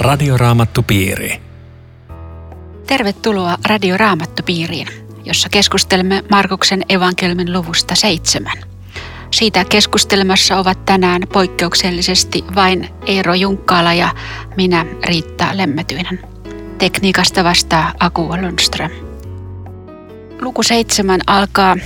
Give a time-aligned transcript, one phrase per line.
[0.00, 1.40] Radioraamattupiiri.
[2.86, 4.86] Tervetuloa Radioraamattupiiriin,
[5.24, 8.58] jossa keskustelemme Markuksen evankelmin luvusta seitsemän.
[9.30, 14.14] Siitä keskustelemassa ovat tänään poikkeuksellisesti vain Eero Junkkaala ja
[14.56, 16.20] minä Riitta Lemmetyinen.
[16.78, 18.90] Tekniikasta vastaa Aku Lundström.
[20.40, 21.76] Luku seitsemän alkaa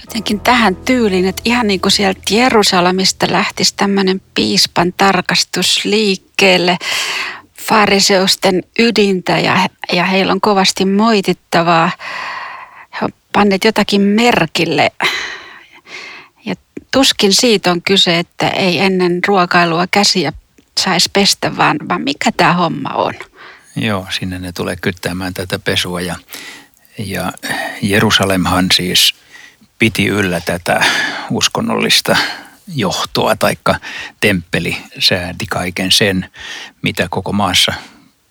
[0.00, 6.78] jotenkin tähän tyyliin, että ihan niin kuin sieltä Jerusalemista lähtisi tämmöinen piispan tarkastus liikkeelle
[7.62, 11.90] fariseusten ydintä ja, ja heillä on kovasti moitittavaa.
[12.92, 14.92] He on panneet jotakin merkille.
[16.44, 16.54] Ja
[16.90, 20.32] tuskin siitä on kyse, että ei ennen ruokailua käsiä
[20.80, 23.14] saisi pestä, vaan, vaan mikä tämä homma on.
[23.76, 26.16] Joo, sinne ne tulee kyttämään tätä pesua ja,
[26.98, 27.32] ja
[27.82, 29.14] Jerusalemhan siis
[29.78, 30.84] piti yllä tätä
[31.30, 32.16] uskonnollista
[32.74, 33.74] johtoa, taikka
[34.20, 36.30] temppeli sääti kaiken sen,
[36.82, 37.74] mitä koko maassa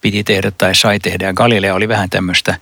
[0.01, 1.25] piti tehdä tai sai tehdä.
[1.25, 2.59] Ja Galilea oli vähän tämmöistä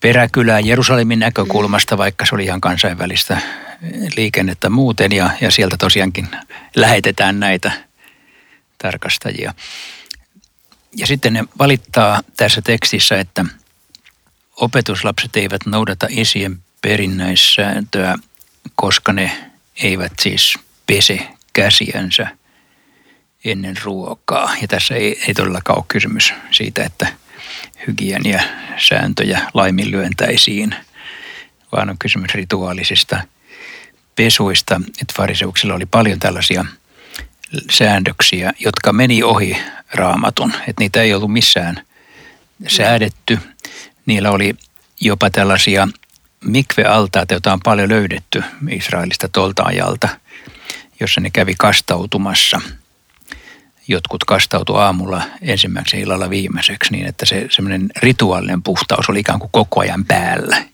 [0.00, 3.38] peräkylää Jerusalemin näkökulmasta, vaikka se oli ihan kansainvälistä
[4.16, 5.12] liikennettä muuten.
[5.12, 6.28] Ja, ja sieltä tosiaankin
[6.76, 7.72] lähetetään näitä
[8.78, 9.54] tarkastajia.
[10.96, 13.44] Ja sitten ne valittaa tässä tekstissä, että
[14.56, 18.18] opetuslapset eivät noudata isien perinnäissääntöä,
[18.74, 19.50] koska ne
[19.82, 22.26] eivät siis pese käsiänsä
[23.44, 24.54] ennen ruokaa.
[24.62, 27.06] Ja tässä ei, ei todellakaan ole kysymys siitä, että
[27.86, 28.42] hygienia
[28.88, 30.74] sääntöjä laiminlyöntäisiin,
[31.72, 33.22] vaan on kysymys rituaalisista
[34.16, 34.80] pesuista.
[34.86, 36.64] Että fariseuksilla oli paljon tällaisia
[37.70, 39.56] säännöksiä, jotka meni ohi
[39.92, 40.52] raamatun.
[40.68, 41.82] Että niitä ei ollut missään
[42.66, 43.38] säädetty.
[44.06, 44.54] Niillä oli
[45.00, 45.88] jopa tällaisia
[46.44, 50.08] mikvealtaita, joita on paljon löydetty Israelista tolta ajalta,
[51.00, 52.60] jossa ne kävi kastautumassa.
[53.88, 59.50] Jotkut kastautu aamulla ensimmäiseksi illalla viimeiseksi niin, että se semmoinen rituaalinen puhtaus oli ikään kuin
[59.52, 60.64] koko ajan päällä.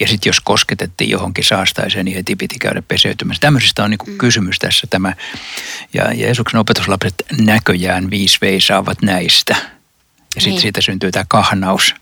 [0.00, 3.40] Ja sitten jos kosketettiin johonkin saastaiseen, niin heti piti käydä peseytymässä.
[3.40, 4.18] Tämmöisestä on niin kuin mm.
[4.18, 5.14] kysymys tässä tämä.
[5.94, 9.56] Ja Jeesuksen opetuslapset näköjään viisi veisaavat näistä.
[10.34, 10.60] Ja sitten niin.
[10.60, 11.94] siitä syntyy tämä kahnaus–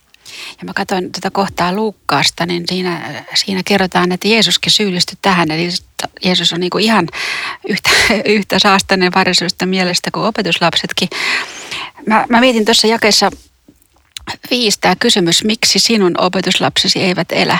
[0.58, 5.50] ja mä katsoin tätä kohtaa Luukkaasta, niin siinä, siinä kerrotaan, että Jeesuskin syyllistyi tähän.
[5.50, 5.68] Eli
[6.24, 7.08] Jeesus on niin ihan
[7.68, 7.90] yhtä,
[8.36, 11.08] yhtä saastainen varisyystä mielestä kuin opetuslapsetkin.
[12.06, 13.30] Mä, mä mietin tuossa jakeessa
[14.50, 17.58] viisi tämä kysymys, miksi sinun opetuslapsesi eivät elä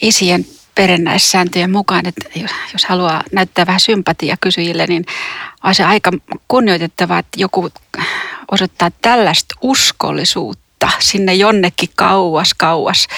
[0.00, 2.28] isien perinnäissääntöjen mukaan, että
[2.72, 5.06] jos haluaa näyttää vähän sympatia kysyjille, niin
[5.64, 6.10] on se aika
[6.48, 7.70] kunnioitettavaa, että joku
[8.50, 13.08] osoittaa tällaista uskollisuutta kautta sinne jonnekin kauas, kauas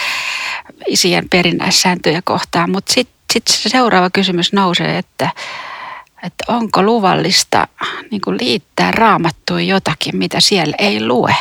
[0.87, 2.71] isien perinnäissääntöjä kohtaan.
[2.71, 5.31] Mutta sitten sit se seuraava kysymys nousee, että,
[6.23, 7.69] että onko luvallista
[8.11, 11.37] niin liittää raamattuun jotakin, mitä siellä ei lue.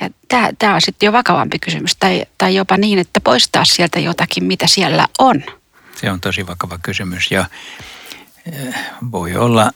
[0.00, 0.10] Ja
[0.58, 4.66] tämä on sitten jo vakavampi kysymys, tai, tai jopa niin, että poistaa sieltä jotakin, mitä
[4.66, 5.44] siellä on.
[5.96, 7.44] Se on tosi vakava kysymys ja
[8.52, 8.74] eh,
[9.12, 9.70] voi olla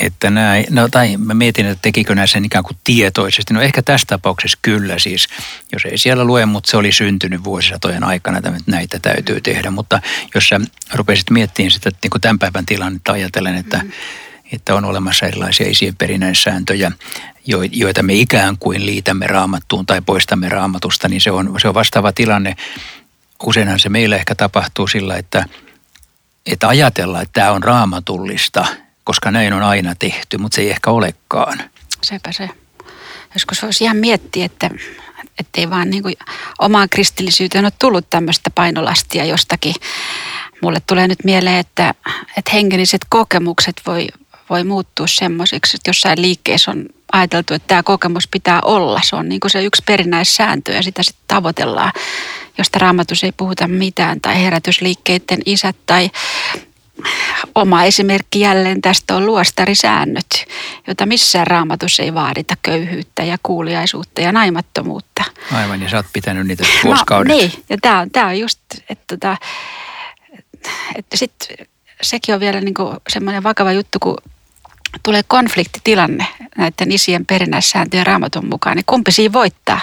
[0.00, 3.54] että näin, no tai mä mietin, että tekikö nämä sen ikään kuin tietoisesti.
[3.54, 5.28] No ehkä tässä tapauksessa kyllä siis,
[5.72, 9.70] jos ei siellä lue, mutta se oli syntynyt vuosisatojen aikana, että näitä täytyy tehdä.
[9.70, 10.00] Mutta
[10.34, 10.60] jos sä
[10.94, 13.90] rupesit miettimään sitä niin kuin tämän päivän tilannetta ajatellen, että, mm.
[14.52, 16.92] että on olemassa erilaisia isien perinnäissääntöjä,
[17.72, 22.12] joita me ikään kuin liitämme raamattuun tai poistamme raamatusta, niin se on, se on vastaava
[22.12, 22.56] tilanne.
[23.46, 25.44] Useinhan se meillä ehkä tapahtuu sillä, että,
[26.46, 28.66] että ajatellaan, että tämä on raamatullista–
[29.04, 31.60] koska näin on aina tehty, mutta se ei ehkä olekaan.
[32.02, 32.50] Sepä se.
[33.34, 34.70] Joskus voisi ihan miettiä, että
[35.56, 36.14] ei vaan niin kuin
[36.58, 39.74] omaan kristillisyyteen ole tullut tämmöistä painolastia jostakin.
[40.62, 41.94] Mulle tulee nyt mieleen, että,
[42.36, 44.08] että hengelliset kokemukset voi,
[44.50, 49.00] voi muuttua semmoisiksi, että jossain liikkeessä on ajateltu, että tämä kokemus pitää olla.
[49.04, 51.92] Se on niin kuin se yksi perinnäissääntö ja sitä sitten tavoitellaan,
[52.58, 56.10] josta raamatus ei puhuta mitään tai herätysliikkeiden isät tai
[57.54, 60.46] oma esimerkki jälleen tästä on luostarisäännöt,
[60.86, 65.24] jota missään raamatussa ei vaadita köyhyyttä ja kuuliaisuutta ja naimattomuutta.
[65.52, 67.32] Aivan, ja sä oot pitänyt niitä vuosikaudet.
[67.32, 68.58] No, niin, ja tämä on, tää on just,
[68.88, 69.36] että, tota,
[70.94, 71.34] että sit,
[72.02, 74.16] sekin on vielä niinku semmoinen vakava juttu, kun
[75.02, 76.26] tulee konfliktitilanne
[76.56, 79.80] näiden isien perinnäissääntöjen raamatun mukaan, niin kumpi siinä voittaa?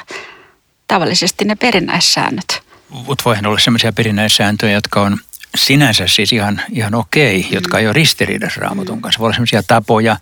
[0.87, 2.61] Tavallisesti ne perinnäissäännöt.
[2.89, 5.17] Mutta voihan olla sellaisia perinnäissääntöjä, jotka on
[5.55, 7.53] sinänsä siis ihan, ihan okei, mm.
[7.53, 9.01] jotka ei ole ristiriidassa raamatun mm.
[9.01, 9.19] kanssa.
[9.19, 10.17] Voi olla sellaisia tapoja,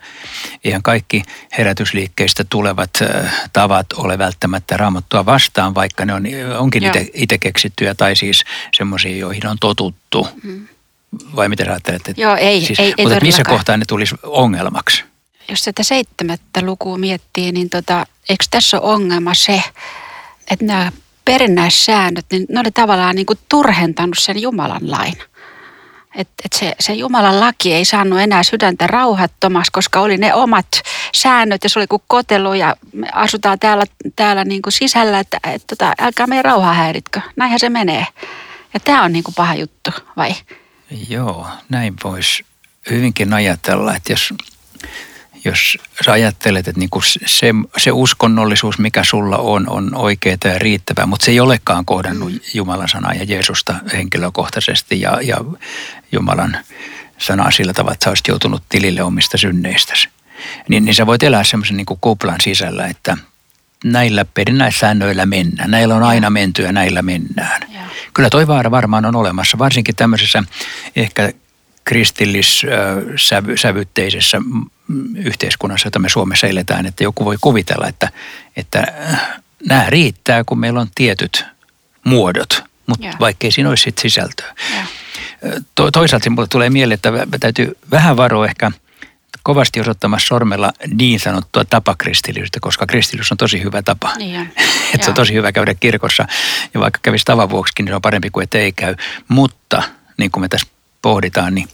[0.64, 1.22] eihän kaikki
[1.58, 6.24] herätysliikkeistä tulevat äh, tavat ole välttämättä raamattua vastaan, vaikka ne on,
[6.58, 6.82] onkin
[7.14, 8.44] itse keksittyjä tai siis
[8.76, 10.28] semmoisia, joihin on totuttu.
[10.42, 10.68] Mm.
[11.36, 12.18] Vai miten sä ajattelet?
[12.18, 15.04] Joo, ei, siis, ei, ei Mutta missä kohtaa ne tulisi ongelmaksi?
[15.50, 19.62] jos tätä seitsemättä lukua miettii, niin tota, eikö tässä ole ongelma se,
[20.50, 20.92] että nämä
[21.32, 25.14] perinnäissäännöt, niin ne oli tavallaan niin kuin turhentanut sen Jumalan lain.
[26.14, 30.66] Että et se, se Jumalan laki ei saanut enää sydäntä rauhattomaksi, koska oli ne omat
[31.14, 33.84] säännöt ja se oli kuin kotelu ja me asutaan täällä,
[34.16, 37.20] täällä niin kuin sisällä, että et, tota, älkää meidän rauhaa häiritkö.
[37.36, 38.06] Näinhän se menee.
[38.74, 40.34] Ja tämä on niin kuin paha juttu, vai?
[41.08, 42.44] Joo, näin voisi
[42.90, 44.34] hyvinkin ajatella, että jos
[45.44, 50.58] jos sä ajattelet, että niin kuin se, se uskonnollisuus, mikä sulla on, on oikeaa ja
[50.58, 55.36] riittävää, mutta se ei olekaan kohdannut Jumalan sanaa ja Jeesusta henkilökohtaisesti ja, ja
[56.12, 56.56] Jumalan
[57.18, 60.08] sanaa sillä tavalla, että sä olisit joutunut tilille omista synneistäsi.
[60.68, 63.16] Niin, niin sä voit elää semmoisen niin kuplan sisällä, että
[63.84, 65.70] näillä perinnäissäännöillä mennään.
[65.70, 67.62] Näillä on aina menty ja näillä mennään.
[67.74, 67.80] Ja.
[68.14, 70.44] Kyllä toi vaara varmaan on olemassa, varsinkin tämmöisessä
[70.96, 71.32] ehkä
[71.84, 74.38] kristillissävytteisessä
[75.16, 78.08] yhteiskunnassa, jota me Suomessa eletään, että joku voi kuvitella, että,
[78.56, 81.44] että äh, nämä riittää, kun meillä on tietyt
[82.04, 83.20] muodot, mutta yeah.
[83.20, 84.54] vaikkei siinä olisi sit sisältöä.
[84.72, 84.88] Yeah.
[85.74, 88.70] To, toisaalta mulle tulee mieleen, että täytyy vähän varoa ehkä
[89.42, 94.14] kovasti osoittamassa sormella niin sanottua tapakristillisyyttä, koska kristillisyys on tosi hyvä tapa.
[94.16, 94.40] Niin
[94.94, 96.26] että se on tosi hyvä käydä kirkossa
[96.74, 98.94] ja vaikka kävisi tavan vuoksi, niin se on parempi kuin ettei käy.
[99.28, 99.82] Mutta
[100.16, 100.66] niin kuin me tässä
[101.02, 101.68] pohditaan, niin,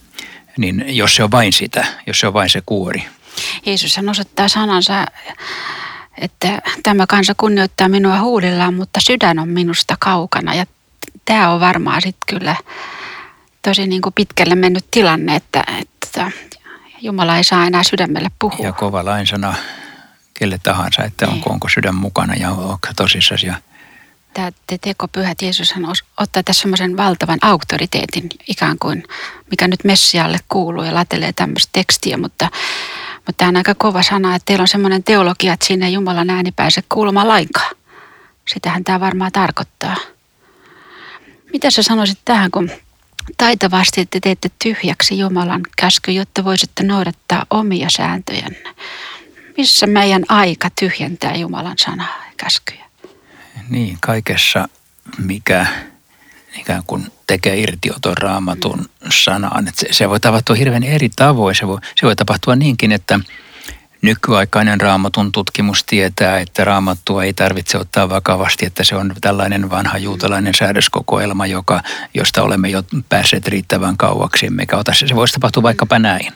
[0.57, 3.05] niin jos se on vain sitä, jos se on vain se kuori.
[3.95, 5.05] hän osoittaa sanansa,
[6.21, 10.53] että tämä kansa kunnioittaa minua huulillaan, mutta sydän on minusta kaukana.
[10.53, 10.65] Ja
[11.25, 12.55] tämä on varmaan sitten kyllä
[13.61, 16.31] tosi niin kuin pitkälle mennyt tilanne, että, että
[17.01, 18.65] Jumala ei saa enää sydämelle puhua.
[18.65, 19.53] Ja kova lainsana
[20.33, 21.33] kelle tahansa, että niin.
[21.33, 23.47] onko, onko sydän mukana ja onko tosissasi.
[23.47, 23.55] Ja
[24.37, 25.85] tämä te tekopyhät Jeesushan
[26.17, 29.03] ottaa tässä semmoisen valtavan auktoriteetin ikään kuin,
[29.51, 32.49] mikä nyt Messialle kuuluu ja latelee tämmöistä tekstiä, mutta,
[33.15, 36.51] mutta tämä on aika kova sana, että teillä on semmoinen teologia, että sinne Jumalan ääni
[36.51, 37.75] pääse kuulumaan lainkaan.
[38.53, 39.95] Sitähän tämä varmaan tarkoittaa.
[41.53, 42.71] Mitä sä sanoisit tähän, kun
[43.37, 48.75] taitavasti että teette tyhjäksi Jumalan käsky, jotta voisitte noudattaa omia sääntöjänne?
[49.57, 52.86] Missä meidän aika tyhjentää Jumalan sanaa ja käskyjä?
[53.69, 54.69] Niin, kaikessa,
[55.17, 55.65] mikä
[56.59, 59.67] ikään kuin tekee irtioton raamatun sanaan.
[59.67, 61.55] Että se, se voi tapahtua hirveän eri tavoin.
[61.55, 63.19] Se voi, se voi tapahtua niinkin, että
[64.01, 69.97] nykyaikainen raamatun tutkimus tietää, että raamattua ei tarvitse ottaa vakavasti, että se on tällainen vanha
[69.97, 71.81] juutalainen säädöskokoelma, joka,
[72.13, 75.07] josta olemme jo päässeet riittävän kauaksi, emmekä ota se.
[75.07, 76.33] Se voisi tapahtua vaikkapa näin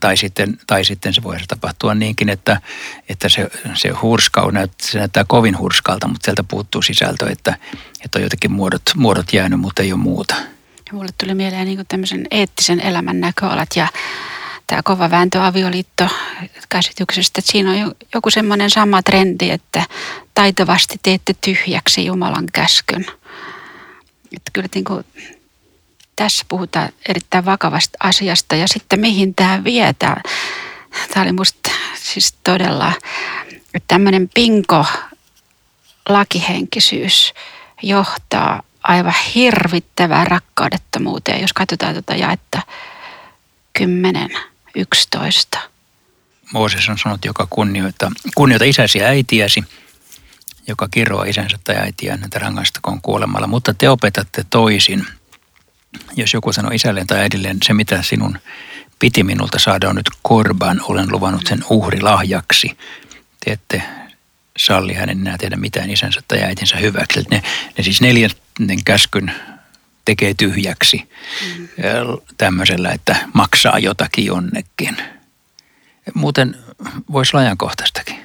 [0.00, 2.60] tai sitten, tai sitten se voisi tapahtua niinkin, että,
[3.08, 7.56] että se, se hurskaus näyttää, se näyttää kovin hurskalta, mutta sieltä puuttuu sisältö, että,
[8.04, 10.34] että on jotenkin muodot, muodot jäänyt, mutta ei ole muuta.
[10.92, 13.88] Mulle tuli mieleen niin tämmöisen eettisen elämän näköalat ja
[14.66, 16.08] tämä kova vääntö avioliitto
[16.68, 19.84] käsityksestä, että siinä on joku semmoinen sama trendi, että
[20.34, 23.06] taitavasti teette tyhjäksi Jumalan käskyn.
[24.36, 25.04] Että kyllä niin kuin
[26.16, 29.94] tässä puhutaan erittäin vakavasta asiasta ja sitten mihin tämä vie.
[29.98, 30.16] Tämä,
[31.14, 32.92] tämä oli musta siis todella,
[33.88, 34.86] tämmöinen pinko
[36.08, 37.34] lakihenkisyys
[37.82, 42.62] johtaa aivan hirvittävään rakkaudettomuuteen, jos katsotaan tuota jaetta
[43.72, 44.30] 10,
[44.74, 45.58] 11.
[46.52, 49.64] Mooses on sanonut, joka kunnioita, kunnioita isäsi ja äitiäsi,
[50.66, 53.46] joka kirroa isänsä tai äitiään, että rangaistakoon kuolemalla.
[53.46, 55.06] Mutta te opetatte toisin
[56.16, 58.38] jos joku sanoo isälleen tai äidilleen, se mitä sinun
[58.98, 62.78] piti minulta saada on nyt korban, olen luvannut sen uhrilahjaksi.
[63.44, 63.82] Te ette
[64.56, 67.24] salli hänen enää tehdä mitään isänsä tai äitinsä hyväksi.
[67.30, 67.42] Ne,
[67.78, 69.32] ne siis neljännen käskyn
[70.04, 71.08] tekee tyhjäksi
[71.56, 71.68] mm.
[72.38, 74.96] tämmöisellä, että maksaa jotakin jonnekin.
[76.14, 76.56] Muuten
[77.12, 78.16] voisi olla ajankohtaistakin.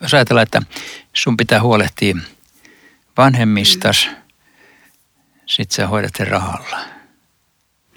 [0.00, 0.62] Jos ajatellaan, että
[1.14, 2.16] sun pitää huolehtia
[3.16, 4.08] vanhemmistas,
[5.48, 6.78] sitten sä hoidat sen rahalla.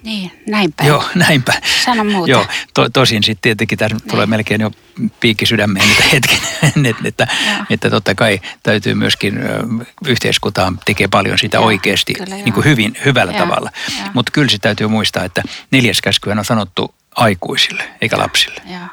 [0.03, 0.83] Niin, näinpä.
[0.83, 1.53] Joo, näinpä.
[1.85, 2.31] Sano muuta.
[2.31, 4.09] Joo, to, tosin sitten tietenkin tässä niin.
[4.09, 4.71] tulee melkein jo
[5.19, 6.37] piikki sydämeen niitä hetken,
[6.89, 7.27] että, että,
[7.69, 9.39] että totta kai täytyy myöskin
[10.05, 13.71] yhteiskuntaan tekee paljon sitä joo, oikeasti kyllä, niin kuin hyvin, hyvällä joo, tavalla.
[14.13, 18.61] Mutta kyllä se täytyy muistaa, että neljäs käskyhän on sanottu aikuisille eikä lapsille.
[18.65, 18.87] Joo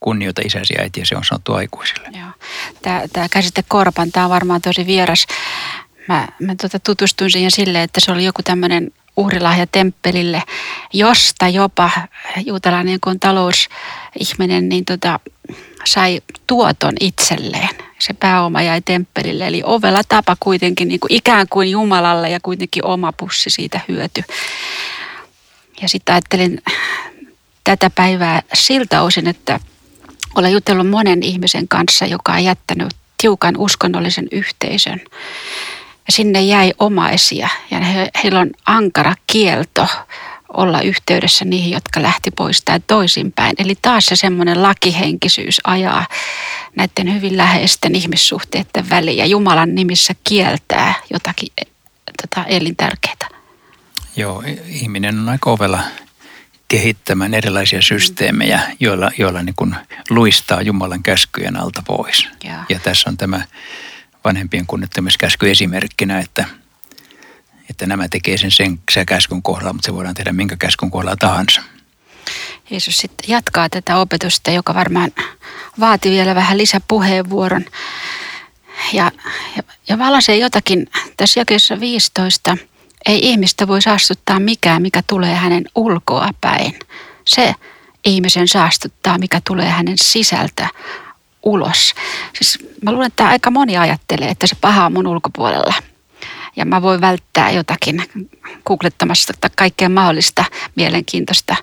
[0.00, 2.08] kunnioita isäsi ja äitiä, se on sanottu aikuisille.
[2.18, 2.30] Joo.
[2.82, 5.26] Tämä, tämä käsite korpan, tämä on varmaan tosi vieras
[6.08, 10.42] Mä, mä tota tutustuin siihen silleen, että se oli joku tämmöinen uhrilahja temppelille,
[10.92, 11.90] josta jopa
[12.46, 15.20] juutalainen, kun on talousihminen, niin tota,
[15.84, 17.68] sai tuoton itselleen.
[17.98, 22.84] Se pääoma jäi temppelille, eli ovella tapa kuitenkin niin kuin ikään kuin Jumalalle ja kuitenkin
[22.84, 24.22] oma pussi siitä hyöty.
[25.82, 26.62] Ja sitten ajattelin
[27.64, 29.60] tätä päivää siltä osin, että
[30.34, 32.88] olen jutellut monen ihmisen kanssa, joka on jättänyt
[33.20, 35.00] tiukan uskonnollisen yhteisön.
[36.10, 39.86] Ja sinne jäi omaisia ja he, heillä on ankara kielto
[40.48, 43.54] olla yhteydessä niihin, jotka lähti pois tai toisinpäin.
[43.58, 46.06] Eli taas se semmoinen lakihenkisyys ajaa
[46.76, 51.48] näiden hyvin läheisten ihmissuhteiden väliin ja Jumalan nimissä kieltää jotakin
[52.22, 53.28] tota, elintärkeää.
[54.16, 55.80] Joo, ihminen on aika ovella
[56.68, 59.76] kehittämään erilaisia systeemejä, joilla, joilla niin kuin
[60.08, 62.28] luistaa Jumalan käskyjen alta pois.
[62.44, 63.44] Ja, ja tässä on tämä
[64.24, 66.44] vanhempien kunnettamiskäsky esimerkkinä, että,
[67.70, 71.62] että nämä tekee sen sen, käskyn kohdalla, mutta se voidaan tehdä minkä käskyn kohdalla tahansa.
[72.70, 75.10] Jeesus sitten jatkaa tätä opetusta, joka varmaan
[75.80, 77.64] vaati vielä vähän lisäpuheenvuoron.
[78.92, 79.12] Ja,
[79.56, 82.56] ja, ja valaisee jotakin tässä jakeessa 15.
[83.06, 86.78] Ei ihmistä voi saastuttaa mikään, mikä tulee hänen ulkoa päin.
[87.26, 87.54] Se
[88.04, 90.68] ihmisen saastuttaa, mikä tulee hänen sisältä
[91.42, 91.94] ulos.
[92.38, 95.74] Siis mä luulen, että aika moni ajattelee, että se paha on mun ulkopuolella.
[96.56, 98.02] Ja mä voin välttää jotakin
[98.66, 100.44] googlettamasta tai kaikkea mahdollista
[100.76, 101.56] mielenkiintoista,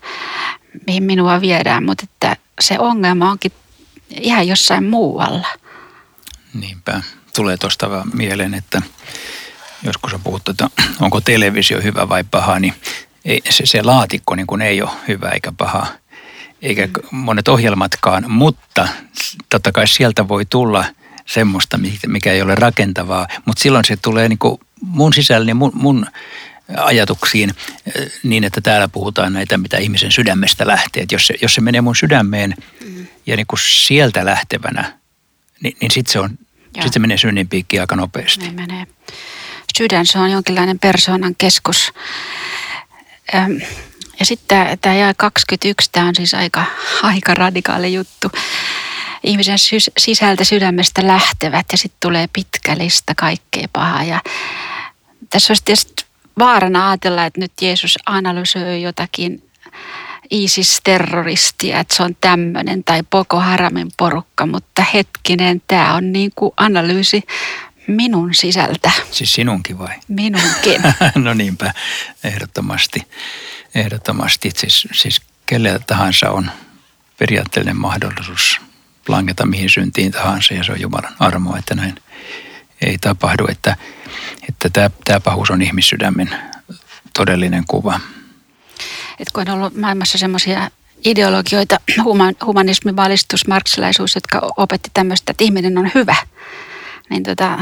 [0.88, 1.86] mihin minua viedään.
[1.86, 3.52] Mutta että se ongelma onkin
[4.10, 5.48] ihan jossain muualla.
[6.54, 7.02] Niinpä.
[7.36, 8.82] Tulee tuosta vaan mieleen, että
[9.84, 10.70] joskus on puhuttu, että
[11.02, 12.74] onko televisio hyvä vai paha, niin
[13.26, 15.88] ei, se, se laatikko niin kuin ei ole hyvä eikä paha,
[16.62, 18.88] eikä monet ohjelmatkaan, mutta
[19.50, 20.86] totta kai sieltä voi tulla
[21.26, 26.06] semmoista, mikä ei ole rakentavaa, mutta silloin se tulee niin kuin mun sisällä, mun, mun
[26.78, 27.50] ajatuksiin
[27.96, 31.04] eh, niin, että täällä puhutaan näitä, mitä ihmisen sydämestä lähtee.
[31.04, 33.08] Että jos se, jos se menee mun sydämeen mm.
[33.26, 34.98] ja niin kuin sieltä lähtevänä,
[35.64, 36.30] niin, niin sitten se, on,
[36.84, 38.40] sit se menee synnin piikkiin aika nopeasti.
[38.40, 38.88] Niin menee.
[39.78, 41.94] Sydän, se on jonkinlainen persoonan keskus.
[44.20, 46.64] Ja sitten tämä jää 21, tämä on siis aika,
[47.04, 48.32] aika radikaali juttu.
[49.24, 49.58] Ihmisen
[49.98, 54.04] sisältä sydämestä lähtevät ja sitten tulee pitkä lista kaikkea pahaa.
[54.04, 54.22] Ja
[55.30, 56.06] tässä olisi tietysti
[56.40, 59.44] vaarana ajatella, että nyt Jeesus analysoi jotakin
[60.32, 66.52] ISIS-terroristia, että se on tämmöinen, tai Boko Haramin porukka, mutta hetkinen, tämä on niin kuin
[66.58, 67.24] analyysi
[67.88, 68.92] minun sisältä.
[69.12, 69.96] Siis sinunkin vai?
[70.08, 70.82] Minunkin.
[71.24, 71.74] no niinpä,
[72.24, 73.02] ehdottomasti.
[73.78, 74.52] Ehdottomasti.
[74.56, 76.52] Siis, siis kelle tahansa on
[77.18, 78.62] periaatteellinen mahdollisuus
[79.08, 81.96] langeta mihin syntiin tahansa ja se on Jumalan armo, että näin
[82.82, 83.48] ei tapahdu.
[83.50, 83.76] Että,
[84.50, 86.30] että tämä, tämä pahuus on ihmissydämen
[87.18, 88.00] todellinen kuva.
[89.20, 90.72] Et kun on ollut maailmassa semmoisia
[91.06, 91.80] ideologioita,
[92.46, 96.16] humanismi, valistus, marksilaisuus, jotka opetti tämmöistä, että ihminen on hyvä,
[97.10, 97.60] niin tota,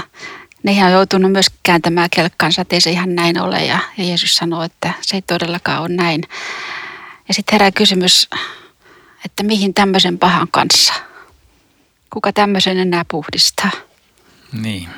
[0.65, 3.65] ne on joutunut myös kääntämään kelkkansa, että ei se ihan näin ole.
[3.65, 6.22] Ja, ja Jeesus sanoo, että se ei todellakaan ole näin.
[7.27, 8.29] Ja sitten herää kysymys,
[9.25, 10.93] että mihin tämmöisen pahan kanssa?
[12.10, 13.72] Kuka tämmöisen enää puhdistaa?
[14.62, 14.89] Niin.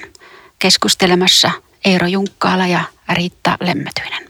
[0.59, 1.51] Keskustelemassa
[1.85, 2.83] Eero Junkkaala ja
[3.13, 4.29] Riitta Lemmetyinen.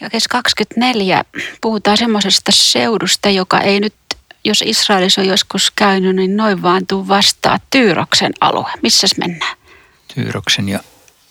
[0.00, 1.24] Jakes 24
[1.60, 3.94] puhutaan semmoisesta seudusta, joka ei nyt,
[4.44, 8.70] jos Israelissa on joskus käynyt, niin noin vaan tuu vastaa Tyyroksen alue.
[8.82, 9.56] Missäs mennään?
[10.14, 10.80] Tyyroksen ja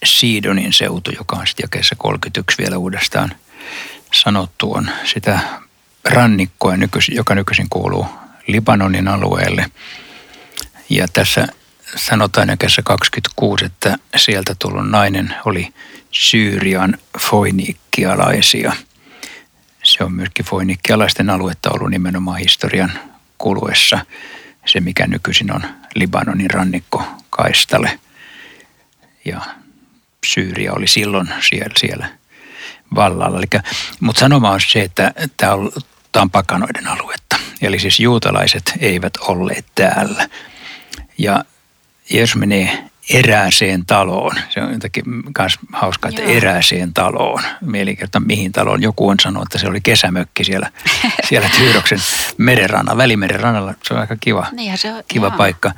[0.06, 3.36] Siidonin seutu, joka on sitten jakeessa 31 vielä uudestaan
[4.14, 5.40] sanottu, on sitä
[6.06, 6.74] rannikkoa,
[7.12, 8.06] joka nykyisin kuuluu
[8.48, 9.72] Libanonin alueelle.
[10.90, 11.48] Ja tässä
[11.96, 15.74] sanotaan jakessa 26, että sieltä tullut nainen oli
[16.12, 16.98] Syyrian
[17.30, 18.74] foiniikkialaisia.
[19.84, 22.92] Se on myöskin foiniikkialaisten aluetta ollut nimenomaan historian
[23.38, 24.06] kuluessa
[24.66, 25.62] se, mikä nykyisin on
[25.96, 28.00] Libanonin rannikko kaistale.
[29.26, 29.42] Ja
[30.26, 32.10] Syyria oli silloin siellä, siellä
[32.96, 33.38] vallalla.
[33.38, 33.62] Eli,
[34.00, 35.72] mutta sanoma on se, että tämä on,
[36.22, 37.40] on pakanoiden aluetta.
[37.62, 40.30] Eli siis juutalaiset eivät olleet täällä.
[41.18, 41.46] Ja
[42.10, 44.36] Jeesus menee erääseen taloon.
[44.50, 46.32] Se on jotenkin myös hauskaa, että Joo.
[46.32, 47.44] erääseen taloon.
[47.62, 48.82] Mielikerta mihin taloon.
[48.82, 50.72] Joku on sanonut, että se oli kesämökki siellä,
[51.30, 52.00] siellä Tyyroksen
[52.38, 53.74] merenrannalla, välimeren rannalla.
[53.84, 55.72] Se on aika kiva, niin se on, kiva paikka.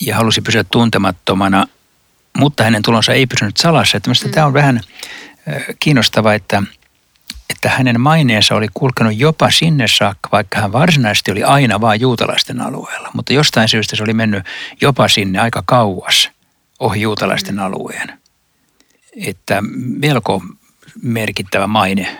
[0.00, 1.66] Ja halusi pysyä tuntemattomana,
[2.38, 3.96] mutta hänen tulonsa ei pysynyt salassa.
[3.96, 4.30] Että mm.
[4.30, 4.80] Tämä on vähän
[5.78, 6.62] kiinnostavaa, että–
[7.66, 12.60] että hänen maineensa oli kulkenut jopa sinne saakka, vaikka hän varsinaisesti oli aina vain juutalaisten
[12.60, 13.10] alueella.
[13.12, 14.44] Mutta jostain syystä se oli mennyt
[14.80, 16.30] jopa sinne aika kauas
[16.78, 18.18] ohi juutalaisten alueen.
[19.26, 19.62] Että
[19.98, 20.42] melko
[21.02, 22.18] merkittävä maine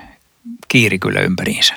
[0.68, 1.74] kiiri kyllä ympäriinsä.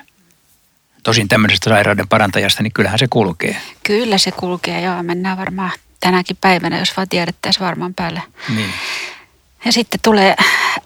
[1.04, 3.58] Tosin tämmöisestä sairauden parantajasta, niin kyllähän se kulkee.
[3.84, 5.04] Kyllä se kulkee, joo.
[5.04, 8.22] Mennään varmaan tänäkin päivänä, jos vaan tiedettäisiin varmaan päälle.
[8.56, 8.70] Niin.
[9.66, 10.36] Ja sitten tulee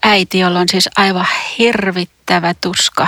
[0.02, 1.26] äiti, jolla on siis aivan
[1.58, 3.06] hirvittävä tuska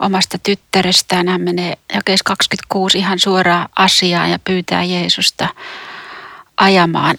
[0.00, 1.28] omasta tyttärestään.
[1.28, 5.48] Hän menee jakeis 26 ihan suoraan asiaan ja pyytää Jeesusta
[6.56, 7.18] ajamaan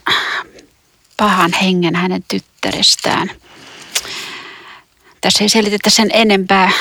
[1.17, 3.31] pahan hengen hänen tyttärestään.
[5.21, 6.71] Tässä ei selitetä sen enempää,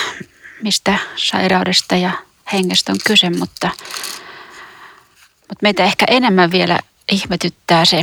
[0.63, 2.11] mistä sairaudesta ja
[2.53, 3.71] hengestä on kyse, mutta,
[5.39, 6.79] mutta meitä ehkä enemmän vielä
[7.13, 8.03] ihmetyttää se,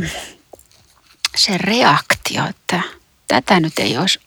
[1.36, 2.80] se reaktio, että
[3.28, 4.20] tätä nyt ei olisi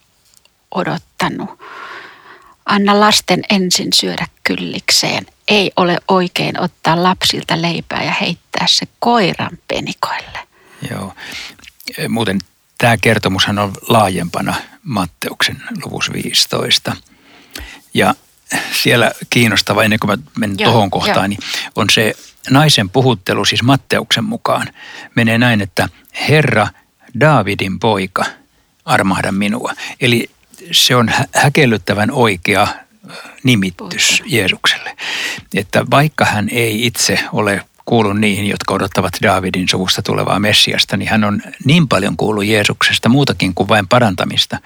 [0.70, 1.60] odottanut.
[2.66, 5.26] Anna lasten ensin syödä kyllikseen.
[5.48, 10.38] Ei ole oikein ottaa lapsilta leipää ja heittää se koiran penikoille.
[10.90, 11.14] Joo.
[12.08, 12.38] Muuten
[12.78, 16.96] tämä kertomushan on laajempana Matteuksen luvussa 15.
[17.94, 18.14] Ja
[18.82, 21.40] siellä kiinnostava, ennen kuin mä menen tuohon kohtaan, niin
[21.76, 22.14] on se
[22.50, 24.66] naisen puhuttelu, siis Matteuksen mukaan,
[25.14, 25.88] menee näin, että
[26.28, 26.68] Herra–
[27.20, 28.24] Daavidin poika,
[28.84, 29.72] armahda minua.
[30.00, 30.30] Eli
[30.72, 32.66] se on häkellyttävän oikea
[33.42, 34.96] nimitys Jeesukselle.
[35.54, 41.08] Että vaikka hän ei itse ole kuulu niihin, jotka odottavat Daavidin suvusta tulevaa Messiasta, niin
[41.08, 44.58] hän on niin paljon kuullut Jeesuksesta muutakin kuin vain parantamista,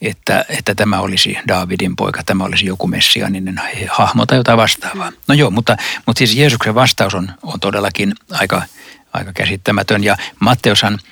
[0.00, 5.12] että, että tämä olisi Daavidin poika, tämä olisi joku messianinen hahmo tai jotain vastaavaa.
[5.28, 5.76] No joo, mutta,
[6.06, 8.62] mutta siis Jeesuksen vastaus on, on todellakin aika,
[9.12, 10.98] aika käsittämätön ja Matteushan–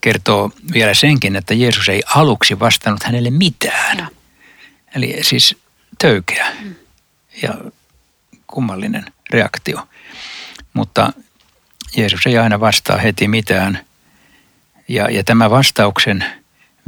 [0.00, 3.98] kertoo vielä senkin, että Jeesus ei aluksi vastannut hänelle mitään.
[3.98, 4.06] Ja.
[4.94, 5.56] Eli siis
[5.98, 6.74] töykeä mm.
[7.42, 7.54] ja
[8.46, 9.88] kummallinen reaktio.
[10.72, 11.12] Mutta
[11.96, 13.84] Jeesus ei aina vastaa heti mitään.
[14.88, 16.24] Ja, ja tämä vastauksen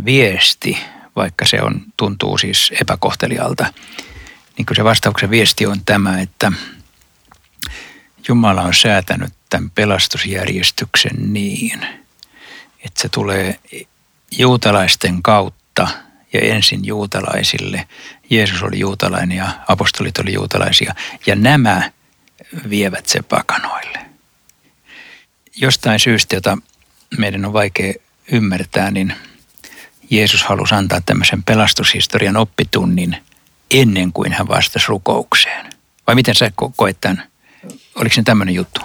[0.05, 0.79] viesti,
[1.17, 3.67] vaikka se on, tuntuu siis epäkohtelialta,
[4.59, 6.53] niin kuin se vastauksen viesti on tämä, että
[8.29, 11.87] Jumala on säätänyt tämän pelastusjärjestyksen niin–
[12.85, 13.59] että se tulee
[14.39, 15.89] juutalaisten kautta
[16.33, 17.89] ja ensin juutalaisille.
[18.31, 20.95] Jeesus oli juutalainen ja apostolit oli juutalaisia
[21.27, 21.91] ja nämä
[22.71, 23.99] vievät se pakanoille.
[25.57, 26.59] Jostain syystä, jota
[27.19, 27.95] meidän on vaikea
[28.33, 29.15] ymmärtää, niin
[30.11, 33.17] Jeesus halusi antaa tämmöisen pelastushistorian oppitunnin
[33.71, 35.71] ennen kuin hän vastasi rukoukseen.
[36.07, 37.29] Vai miten sä koet tämän?
[37.95, 38.81] Oliko se tämmöinen juttu?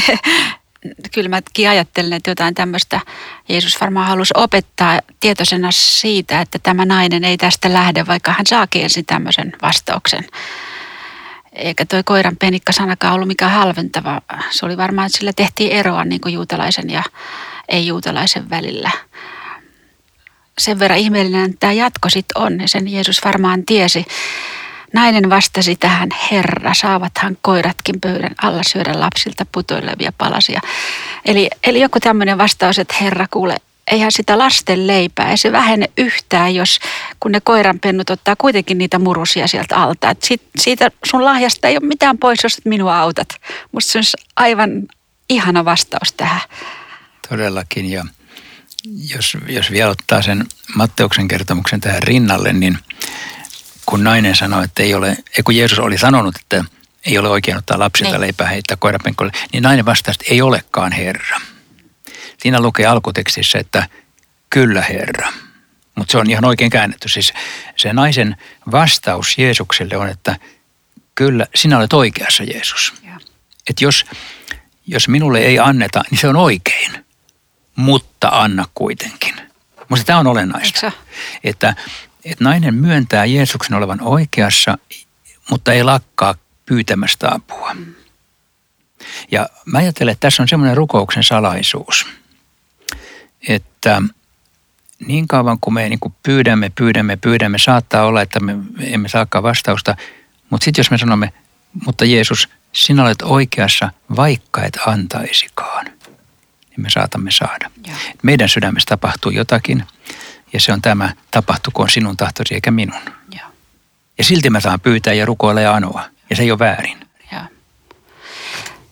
[1.14, 3.00] kyllä mäkin ajattelen, että jotain tämmöistä
[3.48, 8.82] Jeesus varmaan halusi opettaa tietoisena siitä, että tämä nainen ei tästä lähde, vaikka hän saakin
[8.82, 10.24] ensin tämmöisen vastauksen.
[11.52, 14.20] Eikä toi koiran penikka-sanakaan ollut mikään halventava.
[14.50, 17.02] Se oli varmaan, että sillä tehtiin eroa niin kuin juutalaisen ja
[17.68, 18.90] ei-juutalaisen välillä.
[20.58, 24.04] Sen verran ihmeellinen tämä jatko sitten on, ja sen Jeesus varmaan tiesi.
[24.92, 30.60] Nainen vastasi tähän, Herra, saavathan koiratkin pöydän alla syödä lapsilta putoilevia palasia.
[31.24, 35.90] Eli, eli joku tämmöinen vastaus, että Herra, kuule, eihän sitä lasten leipää, ei se vähene
[35.96, 36.78] yhtään, jos
[37.20, 40.10] kun ne koiranpennut ottaa kuitenkin niitä murusia sieltä alta.
[40.10, 43.28] Et sit, siitä sun lahjasta ei ole mitään pois, jos minua autat.
[43.72, 44.04] Musta se on
[44.36, 44.70] aivan
[45.28, 46.40] ihana vastaus tähän.
[47.28, 48.04] Todellakin, ja
[49.14, 52.78] jos, jos vielä ottaa sen Matteuksen kertomuksen tähän rinnalle, niin–
[53.86, 56.64] kun nainen sanoi, että ei ole, kun Jeesus oli sanonut, että
[57.06, 58.20] ei ole oikein ottaa lapsilta niin.
[58.20, 61.40] leipää heittää koirapenkolle, niin nainen vastasi, että ei olekaan Herra.
[62.38, 63.88] Siinä lukee alkutekstissä, että
[64.50, 65.32] kyllä Herra.
[65.94, 67.08] Mutta se on ihan oikein käännetty.
[67.08, 67.32] Siis
[67.76, 68.36] se naisen
[68.70, 70.36] vastaus Jeesukselle on, että
[71.14, 72.94] kyllä, sinä olet oikeassa Jeesus.
[73.70, 74.04] Että jos,
[74.86, 77.04] jos minulle ei anneta, niin se on oikein,
[77.76, 79.34] mutta anna kuitenkin.
[79.88, 80.92] Mutta tämä on olennaista,
[81.44, 81.74] että,
[82.24, 84.78] että nainen myöntää Jeesuksen olevan oikeassa,
[85.50, 86.34] mutta ei lakkaa
[86.66, 87.76] pyytämästä apua.
[89.30, 92.06] Ja mä ajattelen, että tässä on semmoinen rukouksen salaisuus,
[93.48, 94.02] että
[95.06, 99.42] niin kauan kuin me niin kuin pyydämme, pyydämme, pyydämme, saattaa olla, että me emme saakaan
[99.42, 99.96] vastausta.
[100.50, 101.32] Mutta sitten jos me sanomme,
[101.86, 105.84] mutta Jeesus, sinä olet oikeassa, vaikka et antaisikaan,
[106.70, 107.70] niin me saatamme saada.
[107.86, 107.94] Ja.
[108.22, 109.84] Meidän sydämessä tapahtuu jotakin
[110.52, 113.00] ja se on tämä, tapahtukoon sinun tahtosi eikä minun.
[113.34, 113.46] Ja,
[114.18, 117.06] ja silti mä saan pyytää ja rukoilla ja anoa ja se ei ole väärin.
[117.32, 117.44] Ja.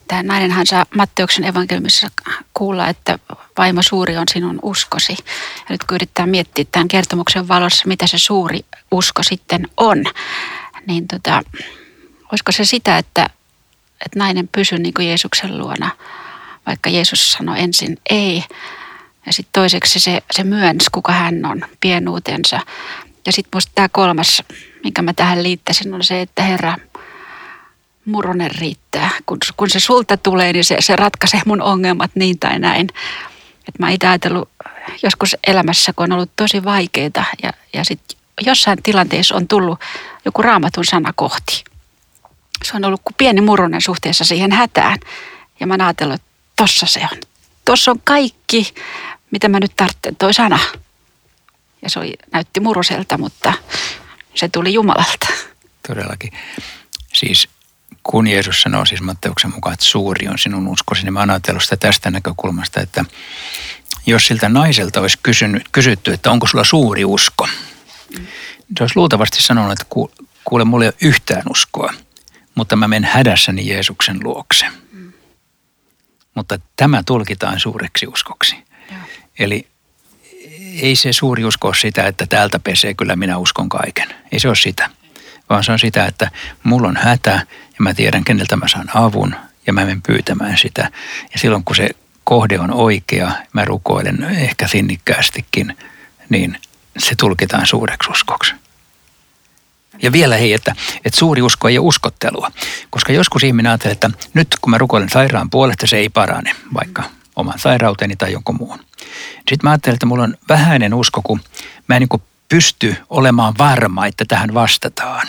[0.08, 2.10] Tämä nainenhan saa Matteuksen evankeliumissa
[2.54, 3.18] kuulla, että
[3.58, 5.16] vaimo suuri on sinun uskosi.
[5.58, 10.04] Ja nyt kun yrittää miettiä tämän kertomuksen valossa, mitä se suuri usko sitten on,
[10.86, 11.42] niin tota,
[12.32, 13.26] olisiko se sitä, että,
[14.04, 15.90] että nainen pysyy niin kuin Jeesuksen luona,
[16.66, 18.44] vaikka Jeesus sanoi ensin ei.
[19.26, 22.60] Ja sitten toiseksi se, se myönsi, kuka hän on, pienuutensa.
[23.26, 24.42] Ja sitten musta tämä kolmas,
[24.84, 26.76] minkä mä tähän liittäisin, on se, että Herra,
[28.04, 29.10] muronen riittää.
[29.26, 32.88] Kun, kun se sulta tulee, niin se, se ratkaisee mun ongelmat niin tai näin.
[33.68, 34.48] Et mä itse ajatellut
[35.02, 39.78] joskus elämässä, kun on ollut tosi vaikeita ja, ja sitten jossain tilanteessa on tullut
[40.24, 41.64] joku raamatun sana kohti.
[42.64, 44.98] Se on ollut kuin pieni muronen suhteessa siihen hätään.
[45.60, 47.29] Ja mä oon ajatellut, että tossa se on.
[47.64, 48.74] Tossa on kaikki,
[49.30, 50.58] mitä mä nyt tarvitsen, toi sana.
[51.82, 53.52] Ja se oli, näytti muruselta, mutta
[54.34, 55.26] se tuli Jumalalta.
[55.88, 56.32] Todellakin.
[57.12, 57.48] Siis
[58.02, 61.62] kun Jeesus sanoo siis Matteuksen mukaan, että suuri on sinun uskosi, niin mä oon ajatellut
[61.62, 63.04] sitä tästä näkökulmasta, että
[64.06, 67.48] jos siltä naiselta olisi kysynyt, kysytty, että onko sulla suuri usko,
[68.18, 68.26] mm.
[68.78, 69.84] se olisi luultavasti sanonut, että
[70.44, 71.94] kuule, mulla ei ole yhtään uskoa,
[72.54, 74.66] mutta mä menen hädässäni Jeesuksen luokse.
[76.40, 78.56] Mutta tämä tulkitaan suureksi uskoksi.
[78.90, 78.96] Ja.
[79.38, 79.66] Eli
[80.82, 84.08] ei se suuri usko ole sitä, että täältä pesee, kyllä minä uskon kaiken.
[84.32, 84.90] Ei se ole sitä
[85.50, 86.30] vaan se on sitä, että
[86.62, 89.34] mulla on hätä ja mä tiedän, keneltä mä saan avun
[89.66, 90.90] ja mä menen pyytämään sitä.
[91.32, 91.90] Ja silloin kun se
[92.24, 95.76] kohde on oikea, mä rukoilen ehkä sinnikkäästikin,
[96.28, 96.58] niin
[96.98, 98.54] se tulkitaan suureksi uskoksi.
[100.02, 102.50] Ja vielä hei, että, että suuri usko ei ole uskottelua,
[102.90, 107.02] koska joskus ihminen ajattelee, että nyt kun mä rukoilen sairaan puolesta, se ei parane, vaikka
[107.36, 108.78] oman sairauteni tai jonkun muun.
[109.36, 111.40] Sitten mä ajattelen, että mulla on vähäinen usko, kun
[111.88, 115.26] mä en niin pysty olemaan varma, että tähän vastataan.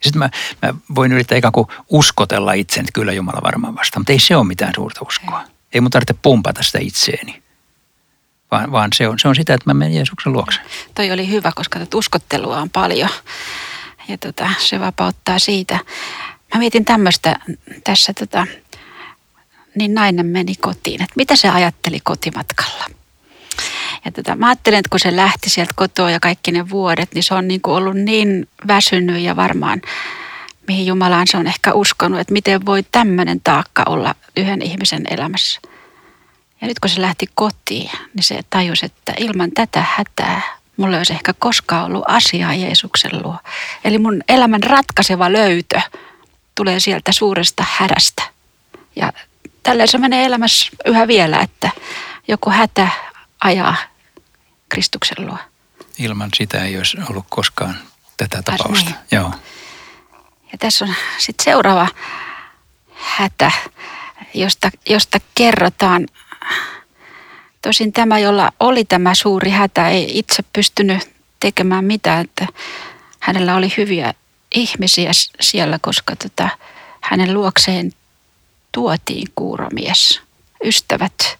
[0.00, 0.30] Sitten mä,
[0.62, 4.36] mä voin yrittää ikään kuin uskotella itse, että kyllä Jumala varmaan vastaa, mutta ei se
[4.36, 5.44] ole mitään suurta uskoa.
[5.72, 7.42] Ei mun tarvitse pumpata sitä itseeni,
[8.50, 10.60] vaan, vaan se, on, se on sitä, että mä menen Jeesuksen luokse.
[10.94, 13.10] Toi oli hyvä, koska tätä uskottelua on paljon
[14.12, 15.78] ja tota, se vapauttaa siitä.
[16.54, 17.36] Mä mietin tämmöistä
[17.84, 18.46] tässä, tota,
[19.74, 22.84] niin nainen meni kotiin, että mitä se ajatteli kotimatkalla–
[24.04, 27.22] ja tota, mä ajattelen, että kun se lähti sieltä kotoa ja kaikki ne vuodet, niin
[27.22, 29.82] se on niin kuin ollut niin väsynyt ja varmaan
[30.68, 35.60] mihin Jumalaan se on ehkä uskonut, että miten voi tämmöinen taakka olla yhden ihmisen elämässä.
[36.60, 40.40] Ja nyt kun se lähti kotiin, niin se tajusi, että ilman tätä hätää
[40.76, 43.36] mulla olisi ehkä koskaan ollut asiaa Jeesuksen luo.
[43.84, 45.80] Eli mun elämän ratkaiseva löytö
[46.54, 48.22] tulee sieltä suuresta hädästä.
[48.96, 49.12] Ja
[49.62, 51.70] tälleen se menee elämässä yhä vielä, että
[52.28, 52.88] joku hätä
[53.44, 53.76] ajaa
[54.68, 55.38] Kristuksen luo.
[55.98, 57.78] Ilman sitä ei olisi ollut koskaan
[58.16, 58.90] tätä tapausta.
[58.90, 59.00] Niin.
[59.10, 59.32] Joo.
[60.52, 61.88] Ja tässä on sitten seuraava
[62.94, 63.52] hätä,
[64.34, 66.06] josta, josta kerrotaan.
[67.72, 72.46] Tosin tämä, jolla oli tämä suuri hätä, ei itse pystynyt tekemään mitään, että
[73.20, 74.14] hänellä oli hyviä
[74.54, 76.48] ihmisiä siellä, koska tota,
[77.00, 77.92] hänen luokseen
[78.72, 80.20] tuotiin kuuromies,
[80.64, 81.38] ystävät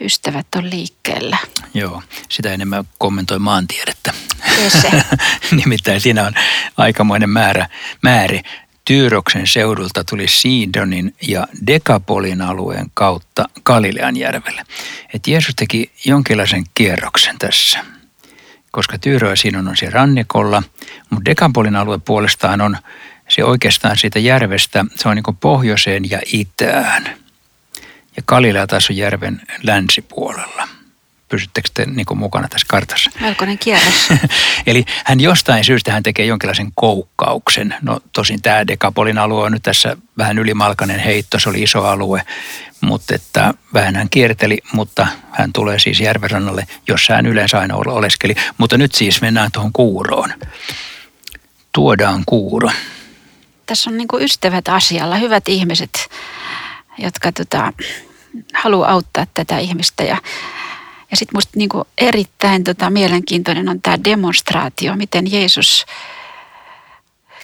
[0.00, 1.38] ystävät on liikkeellä.
[1.74, 4.12] Joo, sitä enemmän kommentoi maantiedettä.
[4.68, 4.90] Se.
[5.64, 6.34] Nimittäin siinä on
[6.76, 7.68] aikamoinen määrä,
[8.02, 8.40] määrä.
[8.84, 14.62] Tyyroksen seudulta tuli Siidonin ja Dekapolin alueen kautta Galilean järvelle.
[15.14, 17.84] Et Jeesus teki jonkinlaisen kierroksen tässä,
[18.70, 20.62] koska Tyyro ja Sidon on siellä rannikolla,
[21.10, 22.76] mutta Dekapolin alue puolestaan on
[23.28, 27.10] se oikeastaan siitä järvestä, se on niin pohjoiseen ja itään–
[28.16, 30.68] ja Galilea taas on järven länsipuolella.
[31.30, 33.10] Pysyttekö te niin mukana tässä kartassa?
[33.20, 34.08] Melkoinen kierros.
[34.66, 37.74] Eli hän jostain syystä hän tekee jonkinlaisen koukkauksen.
[37.82, 42.22] No tosin tämä Dekapolin alue on nyt tässä vähän ylimalkainen heitto, se oli iso alue.
[42.80, 48.34] Mutta että vähän hän kierteli, mutta hän tulee siis järvenrannalle, jossa hän yleensä aina oleskeli.
[48.58, 50.32] Mutta nyt siis mennään tuohon kuuroon.
[51.72, 52.70] Tuodaan kuuro.
[53.66, 56.08] Tässä on niin ystävät asialla, hyvät ihmiset
[57.00, 57.72] jotka tota,
[58.54, 60.04] haluaa auttaa tätä ihmistä.
[60.04, 60.16] Ja,
[61.10, 65.86] ja sitten musta niinku erittäin tota, mielenkiintoinen on tämä demonstraatio, miten Jeesus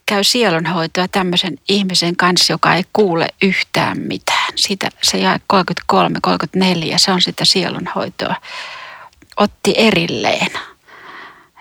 [0.06, 4.52] käy sielunhoitoa tämmöisen ihmisen kanssa, joka ei kuule yhtään mitään.
[4.56, 8.36] Siitä se jää 33, 34, se on sitä sielunhoitoa.
[9.36, 10.50] Otti erilleen.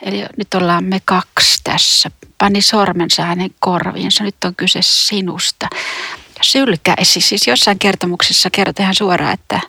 [0.02, 2.12] Eli nyt ollaan me kaksi tässä.
[2.38, 4.24] Pani sormensa hänen korviinsa.
[4.24, 5.68] Nyt on kyse sinusta.
[6.42, 7.22] Sylkäisi.
[7.22, 9.60] Siis jossain kertomuksessa kerrotaan suoraan, että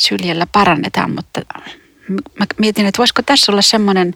[0.00, 1.40] syljellä parannetaan, mutta
[2.38, 4.14] mä mietin, että voisiko tässä olla semmoinen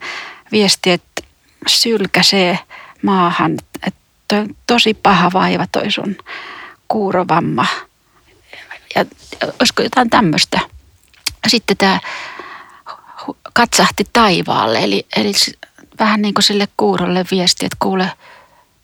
[0.51, 1.21] viesti, että
[1.67, 2.59] sylkäsee
[3.01, 6.17] maahan, että toi tosi paha vaiva toi sun
[6.87, 7.65] kuurovamma.
[8.95, 9.05] Ja
[9.59, 10.59] olisiko jotain tämmöistä.
[11.47, 11.99] Sitten tämä
[13.53, 15.31] katsahti taivaalle, eli, eli
[15.99, 18.11] vähän niin kuin sille kuurolle viesti, että kuule,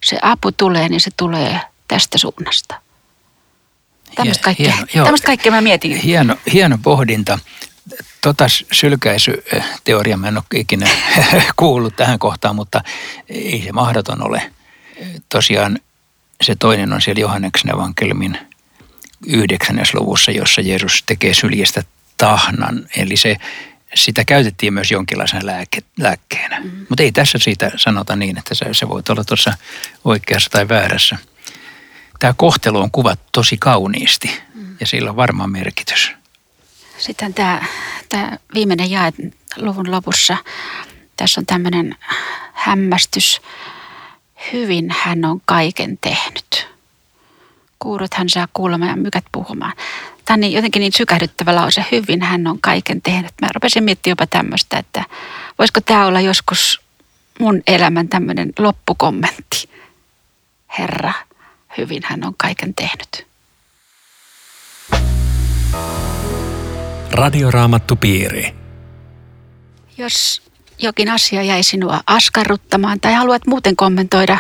[0.04, 2.81] se apu tulee, niin se tulee tästä suunnasta.
[4.16, 5.96] Tämmöistä kaikkea, hieno, tämmöistä kaikkea mä mietin.
[5.98, 7.40] Hieno, hieno pohdinta.
[8.22, 10.90] Tota sylkäisyteoria mä en ole ikinä
[11.56, 12.84] kuullut tähän kohtaan, mutta
[13.30, 14.52] ei se mahdoton ole.
[15.30, 15.80] Tosiaan
[16.42, 18.38] se toinen on siellä Johanneksen evankeliumin
[19.28, 21.84] yhdeksännes luvussa, jossa Jeesus tekee syljestä
[22.18, 22.88] tahnan.
[22.98, 23.38] Eli se,
[23.96, 26.60] sitä käytettiin myös jonkinlaisena lääke, lääkkeenä.
[26.60, 26.86] Mm.
[26.90, 29.54] Mutta ei tässä siitä sanota niin, että se, se voi olla tuossa
[30.06, 31.18] oikeassa tai väärässä.
[32.22, 34.76] Tämä kohtelu on kuvattu tosi kauniisti mm.
[34.80, 36.12] ja sillä on varmaan merkitys.
[36.98, 37.62] Sitten tämä,
[38.10, 39.14] tämä viimeinen jae
[39.58, 40.38] luvun lopussa.
[41.18, 41.96] Tässä on tämmöinen
[42.54, 43.42] hämmästys.
[44.54, 46.68] Hyvin hän on kaiken tehnyt.
[47.80, 49.74] Kuurot hän saa kuulemaan ja mykät puhumaan.
[50.26, 51.86] Tämä on niin, jotenkin niin sykähdyttävä lause.
[51.92, 53.32] Hyvin hän on kaiken tehnyt.
[53.42, 55.06] Mä rupesin miettimään jopa tämmöistä, että
[55.60, 56.82] voisiko tämä olla joskus
[57.40, 59.70] mun elämän tämmöinen loppukommentti.
[60.80, 61.14] Herra,
[61.78, 63.28] hyvin hän on kaiken tehnyt.
[67.12, 68.56] Radioraamattupiiri.
[69.98, 70.42] Jos
[70.82, 74.38] jokin asia jäi sinua askarruttamaan tai haluat muuten kommentoida,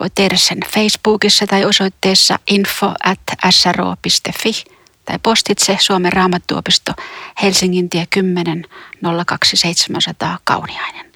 [0.00, 3.20] voit tehdä sen Facebookissa tai osoitteessa info at
[3.50, 4.64] sro.fi
[5.04, 6.92] tai postitse Suomen raamattuopisto
[7.42, 8.64] Helsingin tie 10
[9.26, 11.12] 02700 Kauniainen.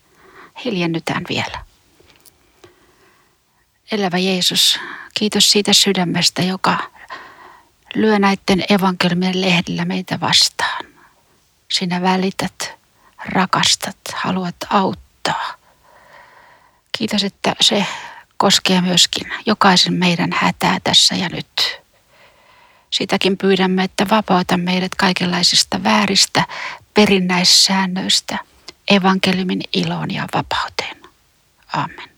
[0.65, 1.65] Hiljennytään vielä.
[3.93, 4.81] Elävä Jeesus,
[5.19, 6.91] kiitos siitä sydämestä, joka
[7.95, 10.85] lyö näiden evankelmien lehdillä meitä vastaan.
[11.71, 12.73] Sinä välität,
[13.25, 15.55] rakastat, haluat auttaa.
[16.99, 17.87] Kiitos, että se
[18.37, 21.81] koskee myöskin jokaisen meidän hätää tässä ja nyt.
[22.91, 26.45] Sitäkin pyydämme, että vapauta meidät kaikenlaisista vääristä
[26.95, 28.39] perinnäissäännöistä
[28.89, 30.97] evankeliumin iloon ja vapauteen.
[31.73, 32.18] Amen.